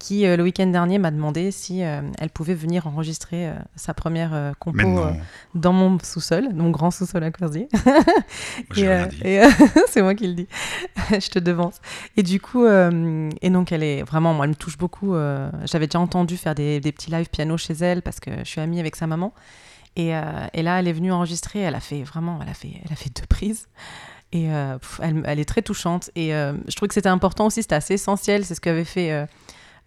[0.00, 3.92] qui, euh, le week-end dernier, m'a demandé si euh, elle pouvait venir enregistrer euh, sa
[3.92, 5.04] première compo
[5.54, 7.68] dans mon sous-sol, mon grand sous-sol à Corsier.
[8.76, 9.40] et,
[9.88, 10.48] c'est moi qui le dis.
[11.10, 11.80] je te devance.
[12.16, 15.14] Et du coup, et donc elle est vraiment, moi, elle me touche beaucoup.
[15.64, 18.60] J'avais déjà entendu faire des, des, petits live piano chez elle parce que je suis
[18.60, 19.34] amie avec sa maman.
[19.96, 20.08] Et,
[20.54, 21.60] et, là, elle est venue enregistrer.
[21.60, 23.68] Elle a fait vraiment, elle a fait, elle a fait deux prises.
[24.32, 26.10] Et elle, elle, est très touchante.
[26.16, 28.46] Et je trouve que c'était important aussi, c'était assez essentiel.
[28.46, 29.26] C'est ce qu'avait fait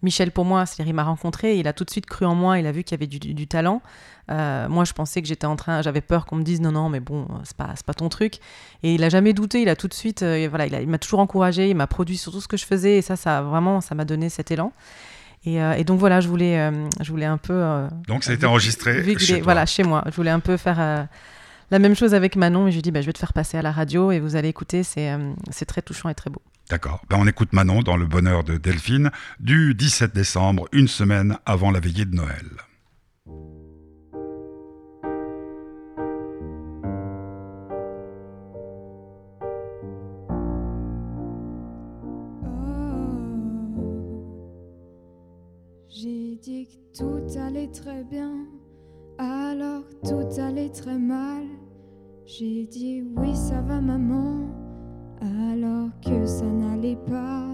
[0.04, 2.60] Michel, pour moi, c'est-à-dire il m'a rencontré, il a tout de suite cru en moi,
[2.60, 3.82] il a vu qu'il y avait du, talent.
[4.30, 6.90] Euh, moi, je pensais que j'étais en train, j'avais peur qu'on me dise non, non,
[6.90, 8.36] mais bon, c'est pas, pas ton truc.
[8.84, 11.22] Et il a jamais douté, il a tout de suite, euh, voilà, il m'a toujours
[11.22, 13.96] encouragé, il m'a produit sur tout ce que je faisais, et ça, ça vraiment, ça
[13.96, 14.74] m'a donné cet élan.
[15.46, 17.88] Et, euh, donc voilà, je voulais, je voulais un peu.
[18.08, 19.44] donc ça a été enregistré chez toi.
[19.44, 20.04] Voilà, chez moi.
[20.08, 21.08] Je voulais un peu faire
[21.72, 23.34] la même chose avec Manon, et je lui ai dit, bah, je vais te faire
[23.34, 26.42] passer à la radio, et vous allez écouter, c'est très touchant et très beau.
[26.74, 27.06] D'accord.
[27.08, 31.70] Ben, on écoute Manon dans Le Bonheur de Delphine du 17 décembre, une semaine avant
[31.70, 32.50] la veillée de Noël.
[45.90, 48.48] J'ai dit que tout allait très bien,
[49.20, 51.44] alors tout allait très mal.
[52.26, 54.73] J'ai dit oui, ça va, maman
[55.24, 57.46] alors que ça n'allait pas.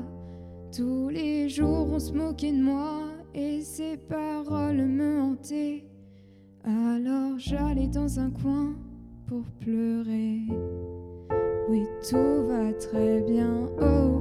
[0.75, 3.03] Tous les jours on se moquait de moi
[3.34, 5.86] et ces paroles me hantaient.
[6.63, 8.73] Alors j'allais dans un coin
[9.27, 10.41] pour pleurer.
[11.69, 13.67] Oui, tout va très bien.
[13.79, 14.18] Oh,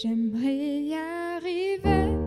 [0.00, 2.17] J'aimerais y arriver,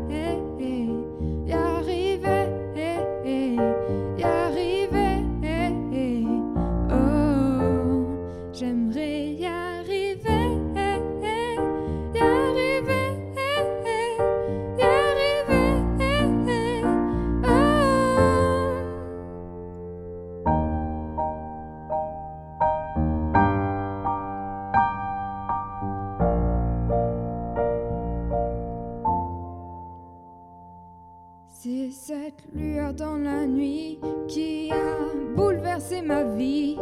[32.54, 36.78] lueur dans la nuit qui a bouleversé ma vie.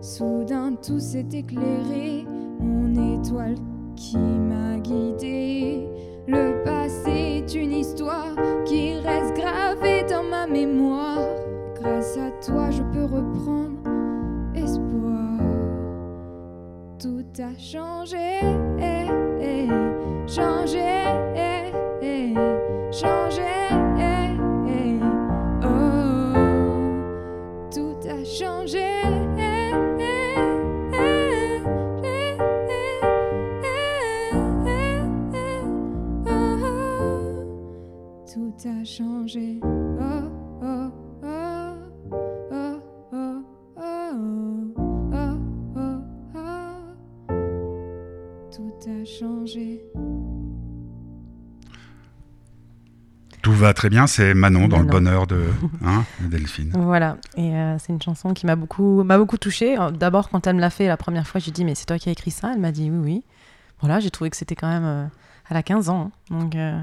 [0.00, 2.26] Soudain tout s'est éclairé,
[2.60, 3.56] mon étoile
[3.96, 5.88] qui m'a guidé.
[6.26, 8.34] Le passé est une histoire
[8.64, 11.18] qui reste gravée dans ma mémoire.
[11.80, 13.78] Grâce à toi, je peux reprendre
[14.54, 15.38] espoir.
[16.98, 18.40] Tout a changé,
[18.78, 19.06] eh,
[19.40, 19.68] eh,
[20.26, 20.93] changé,
[38.66, 39.60] a changé.
[39.62, 39.68] Oh,
[40.62, 40.90] oh,
[41.22, 41.74] oh,
[42.52, 42.80] oh,
[43.12, 43.42] oh,
[43.76, 45.38] oh, oh,
[45.76, 46.00] oh,
[46.36, 47.32] oh.
[48.54, 49.82] Tout a changé.
[53.42, 55.42] Tout va très bien, c'est Manon dans le bonheur de,
[55.84, 56.72] hein, de Delphine.
[56.74, 59.78] Voilà, et euh, c'est une chanson qui m'a beaucoup, m'a beaucoup touchée.
[59.78, 61.98] Euh, D'abord, quand elle me l'a fait la première fois, j'ai dit mais c'est toi
[61.98, 62.52] qui as écrit ça?
[62.54, 63.24] Elle m'a dit oui, oui.
[63.80, 64.84] Voilà, j'ai trouvé que c'était quand même.
[64.84, 65.04] euh,
[65.50, 66.38] elle a 15 ans, hein.
[66.40, 66.54] donc.
[66.54, 66.80] euh,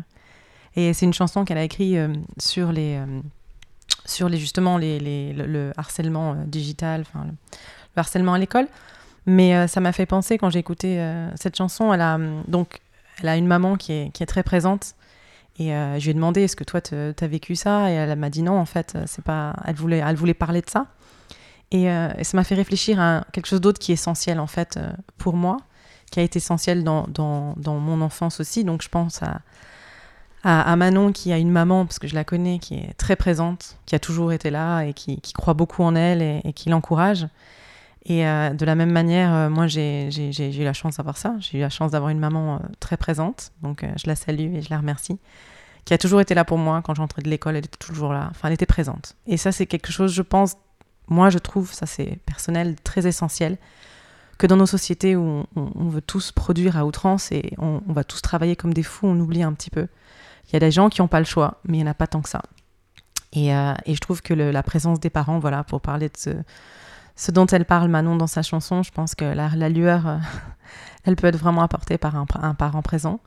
[0.75, 3.21] et c'est une chanson qu'elle a écrite euh, sur les, euh,
[4.05, 8.67] sur les justement les, le, le harcèlement euh, digital, le, le harcèlement à l'école.
[9.27, 10.99] Mais ça m'a fait penser quand j'ai écouté
[11.35, 12.79] cette chanson, elle a hum, donc
[13.21, 14.95] elle a une maman qui est, qui est très présente.
[15.59, 17.91] Et je lui ai demandé est-ce que toi tu as vécu ça?
[17.91, 20.69] Et elle m'a dit non en fait c'est pas elle voulait elle voulait parler de
[20.71, 20.87] ça
[21.69, 24.79] et, ça m'a fait réfléchir à quelque chose d'autre qui est essentiel en fait
[25.19, 25.57] pour moi
[26.09, 29.41] qui a été essentiel dans, dans mon enfance aussi donc je pense à,
[30.43, 33.77] à, Manon qui a une maman parce que je la connais qui est très présente
[33.85, 37.27] qui a toujours été là et qui, croit beaucoup en elle et, qui l'encourage
[38.05, 41.35] et euh, de la même manière, euh, moi j'ai eu la chance d'avoir ça.
[41.39, 43.51] J'ai eu la chance d'avoir une maman euh, très présente.
[43.61, 45.19] Donc je la salue et je la remercie.
[45.85, 46.81] Qui a toujours été là pour moi.
[46.83, 48.27] Quand j'entrais de l'école, elle était toujours là.
[48.31, 49.15] Enfin, elle était présente.
[49.27, 50.57] Et ça, c'est quelque chose, je pense,
[51.07, 53.57] moi je trouve, ça c'est personnel, très essentiel.
[54.37, 58.23] Que dans nos sociétés où on, veut tous produire à outrance et on va tous
[58.23, 59.87] travailler comme des fous, on oublie un petit peu.
[60.47, 61.95] Il y a des gens qui n'ont pas le choix, mais il n'y en a
[61.95, 62.41] pas tant que ça.
[63.33, 67.45] Et, euh, je trouve que la présence des parents, voilà, pour parler de ce, dont
[67.47, 70.17] elle parle Manon dans sa chanson, je pense que la, lueur, euh,
[71.05, 73.19] elle peut être vraiment apportée par un, parent présent.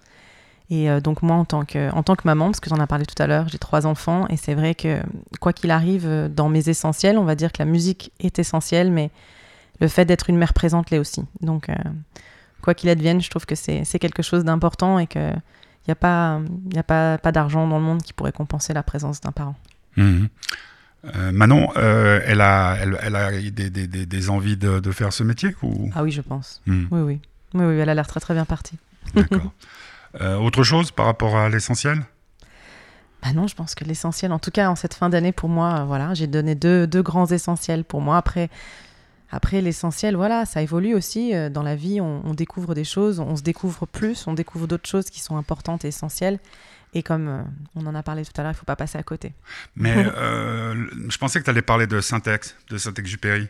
[0.70, 2.86] Et euh, donc moi, en tant, que, en tant que maman, parce que j'en ai
[2.86, 5.00] parlé tout à l'heure, j'ai trois enfants, et c'est vrai que
[5.40, 9.10] quoi qu'il arrive, dans mes essentiels, on va dire que la musique est essentielle, mais
[9.80, 11.24] le fait d'être une mère présente l'est aussi.
[11.40, 11.68] Donc
[12.62, 15.34] quoi qu'il advienne, je trouve que c'est quelque chose d'important et qu'il
[15.88, 16.40] n'y a pas,
[16.74, 19.56] y a pas, pas d'argent dans le monde qui pourrait compenser la présence d'un parent.
[19.96, 20.28] Mhm.
[21.14, 24.90] Euh, Manon, euh, elle, a, elle, elle a des, des, des, des envies de, de
[24.92, 25.90] faire ce métier ou...
[25.94, 26.62] Ah oui, je pense.
[26.66, 26.88] Mhm.
[26.90, 27.20] Oui, oui.
[27.54, 28.78] Oui, oui, elle a l'air très très bien partie.
[29.14, 29.52] D'accord.
[30.20, 32.00] Euh, autre chose par rapport à l'essentiel?
[33.20, 35.82] Bah non, je pense que l'essentiel, en tout cas en cette fin d'année, pour moi,
[35.88, 38.16] voilà, j'ai donné deux, deux grands essentiels pour moi.
[38.16, 38.48] Après,
[39.30, 41.34] après l'essentiel, voilà, ça évolue aussi.
[41.34, 44.66] euh, Dans la vie, on, on découvre des choses, on se découvre plus, on découvre
[44.66, 46.38] d'autres choses qui sont importantes et essentielles.
[46.96, 47.42] Et comme euh,
[47.74, 49.32] on en a parlé tout à l'heure, il ne faut pas passer à côté.
[49.74, 53.48] Mais euh, je pensais que tu allais parler de Syntex, de Saint-Exupéry.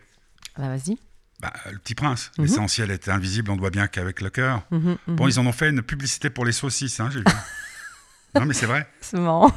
[0.56, 0.96] Bah vas-y.
[1.40, 2.30] Bah, le petit prince.
[2.38, 2.44] Mhm.
[2.44, 4.62] L'essentiel est invisible, on ne voit bien qu'avec le cœur.
[4.70, 5.16] Mhm, mhm.
[5.16, 7.24] Bon, ils en ont fait une publicité pour les saucisses, hein, j'ai vu.
[8.34, 8.87] non, mais c'est vrai.
[9.02, 9.52] C'est marrant.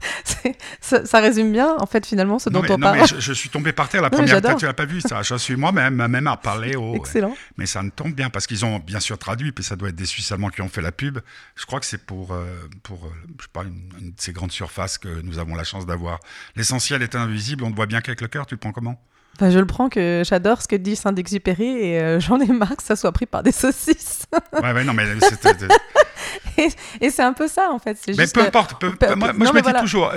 [0.80, 3.00] Ça, ça résume bien, en fait, finalement, ce Non, dont mais, on non, parle.
[3.00, 5.00] mais je, je suis tombé par terre la Non, première fois, tu l'as pas vu
[5.00, 5.22] ça.
[5.22, 6.94] Je suis moi-même même à parler au.
[6.94, 7.36] Excellent.
[7.58, 9.96] Mais ça me tombe bien parce qu'ils ont bien sûr traduit, puis ça doit être
[9.96, 11.18] des Suisses allemands qui ont fait la pub.
[11.54, 12.46] Je crois que c'est pour, euh,
[12.82, 15.64] pour euh, je sais pas, une, une de ces grandes surfaces que nous avons la
[15.64, 16.18] chance d'avoir.
[16.56, 18.46] L'essentiel est invisible, on ne voit bien qu'avec le cœur.
[18.46, 19.00] Tu le prends comment?
[19.40, 22.76] Bah, je le prends que j'adore ce que dit Saint-Exupéry et euh, j'en ai marre
[22.76, 24.26] que ça soit pris par des saucisses.
[24.52, 25.04] Ouais, ouais, non, mais.
[27.00, 27.96] Et c'est un peu ça, en fait.
[27.98, 28.78] C'est Mais juste peu importe.
[28.78, 29.80] peu- peu- moi, je me dis voilà.
[29.80, 30.12] toujours,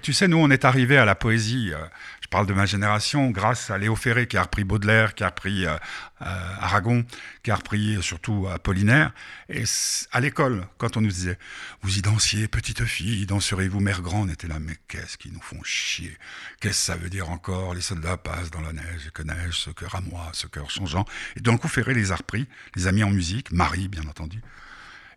[0.00, 1.72] tu sais, nous, on est arrivé à la poésie.
[1.74, 1.78] euh,
[2.26, 5.28] je parle de ma génération, grâce à Léo Ferré qui a repris Baudelaire, qui a
[5.28, 5.76] repris euh,
[6.18, 7.04] Aragon,
[7.44, 9.12] qui a repris surtout Apollinaire.
[9.48, 9.62] Et
[10.10, 11.38] à l'école, quand on nous disait
[11.82, 15.40] Vous y dansiez, petite fille, danserez-vous, mère grande, on était là, mais qu'est-ce qu'ils nous
[15.40, 16.18] font chier?
[16.60, 17.74] Qu'est-ce que ça veut dire encore?
[17.74, 21.04] Les soldats passent dans la neige, que neige, ce cœur à moi, ce cœur changeant.
[21.36, 24.42] Et donc, coup, Ferré les a repris, les a mis en musique, Marie, bien entendu.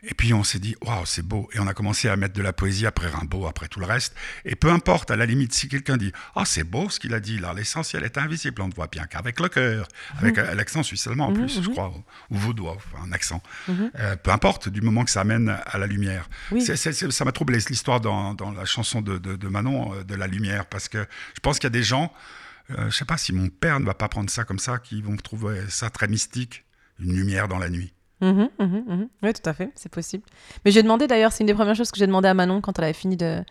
[0.03, 1.49] Et puis on s'est dit, waouh, c'est beau.
[1.53, 4.15] Et on a commencé à mettre de la poésie après Rimbaud, après tout le reste.
[4.45, 7.19] Et peu importe, à la limite, si quelqu'un dit, ah, c'est beau ce qu'il a
[7.19, 9.87] dit là, l'essentiel est invisible, on ne voit bien qu'avec le cœur,
[10.17, 10.55] avec mhm.
[10.55, 11.73] l'accent suisse allemand en mhm, plus, je mhm.
[11.73, 11.93] crois,
[12.29, 13.41] ou, vaudois, enfin, un accent.
[13.69, 16.29] Euh, peu importe, du moment que ça amène à la lumière.
[16.59, 21.05] ça m'a troublé l'histoire dans, la chanson de, Manon, euh, de la lumière, parce que
[21.35, 22.13] je pense qu'il y a des gens,
[22.71, 24.77] euh, je ne sais pas si mon père ne va pas prendre ça comme ça,
[24.77, 26.63] qui vont trouver ça très mystique,
[26.99, 27.93] une lumière dans la nuit.
[28.21, 29.07] Mhm, mhm, mhm.
[29.23, 30.23] Oui, tout à fait, c'est possible.
[30.65, 32.77] Mais j'ai demandé d'ailleurs, c'est une des premières choses que j'ai demandé à Manon quand
[32.77, 33.43] elle avait fini de,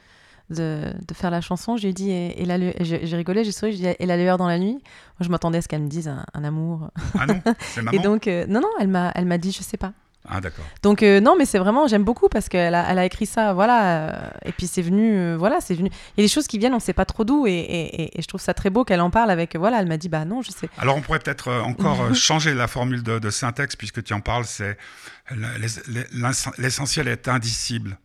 [0.50, 1.76] de, de faire la chanson.
[1.76, 4.58] J'ai dit, et, et j'ai rigolé, j'ai souri, j'ai dit, et la lueur dans la
[4.58, 4.74] nuit?
[4.74, 4.80] Moi,
[5.20, 6.90] je m'attendais à ce qu'elle me dise un, amour.
[7.18, 7.98] Ah non, c'est maman?
[7.98, 9.92] et donc, euh, non, non, elle m'a, elle m'a dit, je sais pas.
[10.26, 10.64] Ah d'accord.
[10.82, 13.52] Donc euh, non, mais c'est vraiment, j'aime beaucoup parce qu'elle a, elle a écrit ça,
[13.54, 14.08] voilà.
[14.08, 15.88] Euh, et puis c'est venu, euh, voilà, c'est venu.
[16.16, 18.22] Il y a des choses qui viennent, on sait pas trop d'où, et, et, et,
[18.22, 20.42] je trouve ça très beau qu'elle en parle avec, voilà, elle m'a dit, bah non,
[20.42, 20.68] je sais.
[20.76, 24.44] Alors on pourrait peut-être encore changer la formule de, de, syntaxe puisque tu en parles,
[24.44, 24.76] c'est
[26.58, 27.98] l'essentiel est indicible.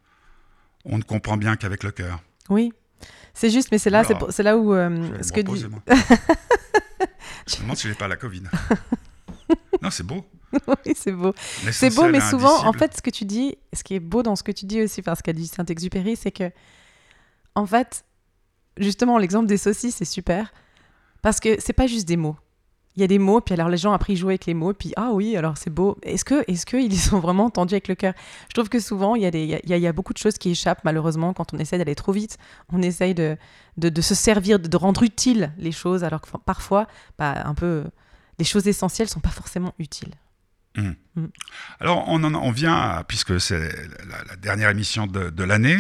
[0.86, 2.22] On ne comprend bien qu'avec le cœur.
[2.50, 2.74] Oui,
[3.34, 5.66] c'est juste, mais c'est là, c'est là où ce que dit.
[7.48, 8.44] je me demande si j'ai pas la Covid.
[9.82, 10.24] non, c'est beau.
[10.68, 11.34] oui, c'est beau.
[11.72, 14.36] C'est beau, mais souvent, en fait, ce que tu dis, ce qui est beau dans
[14.36, 16.52] ce que tu dis aussi, enfin, ce qu'a dit Saint-Exupéry, c'est que,
[17.56, 18.06] en fait,
[18.78, 20.54] justement, l'exemple des saucisses, c'est super,
[21.22, 22.36] parce que c'est pas juste des mots.
[22.96, 24.74] Il y a des mots, puis alors les gens après ils jouent avec les mots,
[24.74, 25.98] puis ah oui, alors c'est beau.
[26.04, 28.14] Est-ce que, est-ce qu'ils sont vraiment entendus avec le cœur?
[28.50, 30.52] Je trouve que souvent il y, a des, il, y a, beaucoup de choses qui
[30.52, 32.38] échappent malheureusement quand on essaie d'aller trop vite.
[32.72, 33.36] On essaye de,
[33.78, 36.86] de, se servir, de, rendre utile les choses, alors que parfois,
[37.18, 37.84] bah, un peu,
[38.40, 40.14] les choses essentielles sont pas forcément utiles.
[40.76, 40.92] Mmh.
[41.16, 41.26] Mmh.
[41.80, 43.72] Alors, on, en, on vient, puisque c'est
[44.08, 45.78] la, dernière émission de, l'année,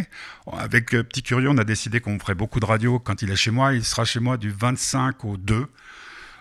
[0.51, 3.35] avec euh, Petit Curieux, on a décidé qu'on ferait beaucoup de radio quand il est
[3.35, 3.73] chez moi.
[3.73, 5.67] Il sera chez moi du 25 au 2.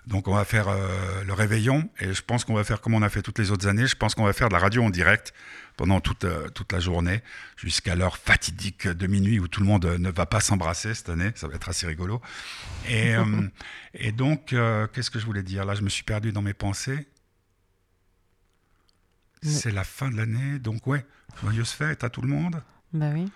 [0.06, 3.02] Donc, on va faire euh, le réveillon, et je pense qu'on va faire comme on
[3.02, 3.86] a fait toutes les autres années.
[3.86, 5.32] Je pense qu'on va faire de la radio en direct
[5.76, 7.22] pendant toute, euh, toute la journée,
[7.56, 11.30] jusqu'à l'heure fatidique de minuit où tout le monde ne va pas s'embrasser cette année.
[11.36, 12.20] Ça va être assez rigolo.
[12.88, 13.14] Et,
[13.94, 14.54] et donc,
[14.92, 15.64] qu'est-ce que je voulais dire?
[15.64, 17.06] Là, je me suis perdu dans mes pensées.
[19.42, 21.04] C'est la fin de l'année, donc ouais,
[21.42, 22.62] joyeuse fête à tout le monde.
[22.92, 23.30] Bah oui.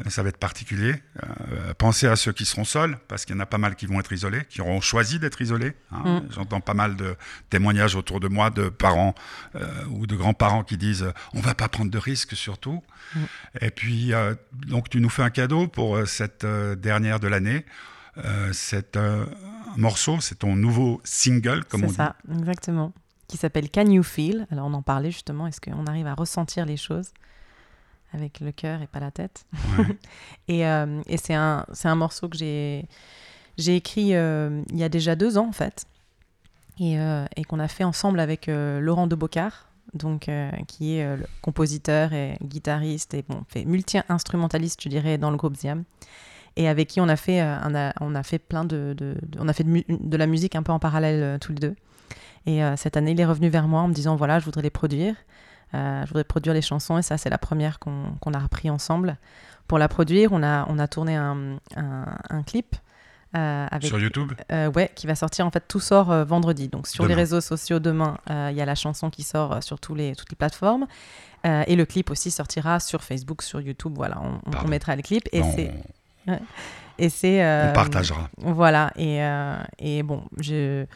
[0.00, 0.94] Euh, ça va être particulier.
[1.22, 3.86] Euh, pensez à ceux qui seront seuls, parce qu'il y en a pas mal qui
[3.86, 5.74] vont être isolés, qui auront choisi d'être isolés.
[5.92, 6.20] Hein.
[6.20, 6.28] Mm.
[6.30, 7.16] J'entends pas mal de
[7.50, 9.14] témoignages autour de moi de parents
[9.54, 12.82] euh, ou de grands-parents qui disent on va pas prendre de risques surtout.
[13.14, 13.20] Mm.
[13.60, 14.12] Et puis,
[14.66, 17.64] donc tu nous fais un cadeau pour cette dernière de l'année.
[18.52, 19.26] c'est un
[19.76, 21.92] morceau, c'est ton nouveau single, comme on dit.
[21.92, 22.92] C'est ça, exactement
[23.28, 24.46] qui s'appelle Can You Feel?
[24.50, 27.12] Alors on en parlait justement, est-ce qu'on arrive à ressentir les choses?
[28.12, 29.46] Avec le cœur et pas la tête
[30.48, 32.86] Et, euh, et c'est un, un morceau que j'ai,
[33.56, 35.86] j'ai écrit euh, il y a déjà deux ans en fait,
[36.78, 39.16] et, euh, et qu'on a fait ensemble avec Laurent de
[39.94, 40.30] donc,
[40.66, 45.56] qui est le compositeur et guitariste et bon, fait multi-instrumentaliste, je dirais, dans le groupe
[45.56, 45.84] Ziam
[46.56, 49.48] et avec qui on a fait, on a, on a fait plein de, de, on
[49.48, 51.76] a fait de, de, la musique un peu en parallèle tous les deux.
[52.48, 54.62] Et euh, cette année, il est revenu vers moi en me disant voilà, je voudrais
[54.62, 55.14] les produire.
[55.74, 59.16] Euh, je voudrais produire les chansons et ça, c'est la première qu'on a repris ensemble.
[59.66, 62.74] Pour la produire, on a, on a tourné un, un, clip.
[63.36, 64.32] Euh, avec, sur YouTube
[64.74, 65.46] Ouais, qui va sortir.
[65.46, 66.68] En fait, tout sort vendredi.
[66.68, 69.94] Donc, sur les réseaux sociaux demain, il y a la chanson qui sort sur tous
[69.94, 70.86] les, toutes les plateformes.
[71.44, 73.92] et le clip aussi sortira sur Facebook, sur YouTube.
[73.94, 75.28] Voilà, on, on mettra le clip.
[75.32, 75.74] Et c'est.
[76.96, 77.68] Et c'est.
[77.68, 78.30] on partagera.
[78.38, 78.90] Voilà.
[78.96, 79.20] Et,
[79.78, 80.86] et bon, je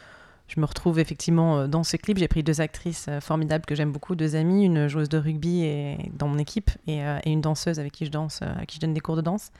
[0.55, 2.17] je me retrouve effectivement euh, dans ce clip.
[2.17, 5.63] J'ai pris deux actrices euh, formidables que j'aime beaucoup, deux amies, une joueuse de rugby
[5.63, 8.81] et, dans mon équipe et, euh, une danseuse avec qui je danse, à qui je
[8.81, 9.51] donne des cours de danse.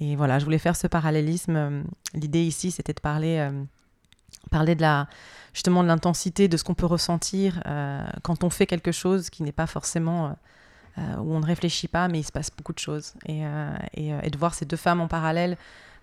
[0.00, 1.82] Et voilà, je voulais faire ce parallélisme.
[2.14, 3.50] L'idée ici, c'était de parler,
[4.48, 5.08] parler de la,
[5.52, 7.60] justement de l'intensité de ce qu'on peut ressentir
[8.22, 10.36] quand on fait quelque chose qui n'est pas forcément
[10.96, 13.14] où on ne réfléchit pas, mais il se passe beaucoup de choses.
[13.26, 13.42] Et,
[13.94, 15.56] et de voir ces deux femmes en parallèle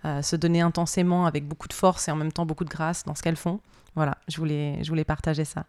[0.03, 3.15] se donner intensément avec beaucoup de force et en même temps beaucoup de grâce dans
[3.15, 3.61] ce qu'elles font.
[3.96, 5.66] Voilà, je voulais, je voulais partager ça.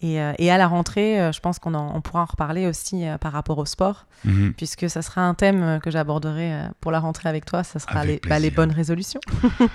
[0.00, 3.04] Et, euh, et, à la rentrée, euh, je pense qu'on on pourra en reparler aussi
[3.04, 4.52] euh, par rapport au sport, mhm.
[4.56, 8.20] puisque ça sera un thème que j'aborderai pour la rentrée avec toi, ça sera les,
[8.28, 9.20] bah, les, bonnes résolutions.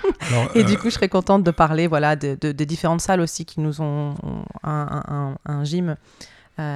[0.54, 3.60] et du coup, je serais contente de parler voilà, de, de, différentes salles aussi qui
[3.60, 4.14] nous ont,
[4.62, 5.96] un, un, un, gym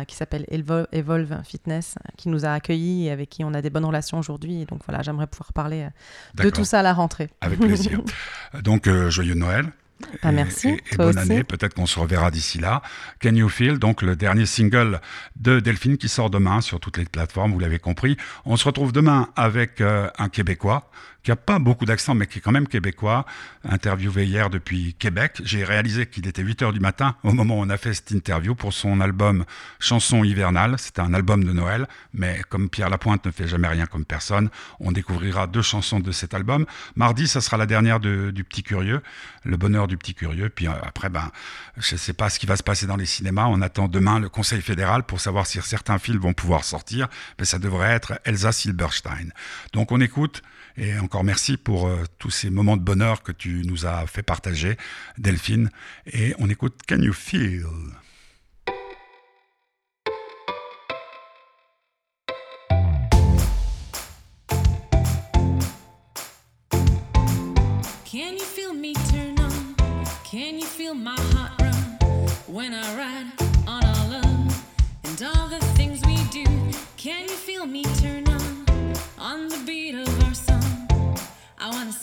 [0.07, 3.85] qui s'appelle Evolve Fitness, qui nous a accueillis et avec qui on a des bonnes
[3.87, 4.67] relations aujourd'hui.
[4.67, 5.89] Donc voilà, j'aimerais pouvoir parler
[6.35, 7.31] de tout ça à la rentrée.
[7.41, 8.03] Avec plaisir.
[8.63, 9.73] donc, joyeux Noël.
[10.22, 10.68] Ah, merci.
[10.92, 11.44] Et, bonne année.
[11.44, 12.82] Peut-être qu'on se reverra d'ici là.
[13.22, 15.01] Can You Feel, donc le dernier single
[15.36, 18.16] de Delphine qui sort demain sur toutes les plateformes, vous l'avez compris.
[18.44, 20.90] On se retrouve demain avec un Québécois
[21.29, 23.26] qui n'a pas beaucoup d'accent, mais qui est quand même québécois,
[23.62, 25.43] interviewé hier depuis Québec.
[25.45, 28.12] J'ai réalisé qu'il était 8 heures du matin au moment où on a fait cette
[28.12, 29.45] interview pour son album
[29.79, 30.76] Chanson hivernale.
[30.79, 34.49] C'était un album de Noël, mais comme Pierre Lapointe ne fait jamais rien comme personne,
[34.81, 36.64] on découvrira deux chansons de cet album.
[36.97, 39.03] Mardi, ça sera la dernière du Petit Curieux,
[39.45, 40.49] Le Bonheur du Petit Curieux.
[40.49, 41.31] Puis euh, après, ben,
[41.76, 43.49] je ne sais pas ce qui va se passer dans les cinémas.
[43.49, 47.07] On attend demain le Conseil fédéral pour savoir si certains films vont pouvoir sortir.
[47.39, 49.29] Mais ça devrait être Elsa Silberstein.
[49.74, 50.43] Donc on écoute.
[50.79, 54.22] Et encore merci pour euh, tous ces moments de bonheur que tu nous as fait
[54.22, 54.76] partager,
[55.18, 55.70] Delphine.
[56.07, 57.66] Et on écoute Can You Feel?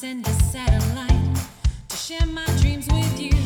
[0.06, 1.36] Send a satellite
[1.89, 3.44] to share my dreams with you.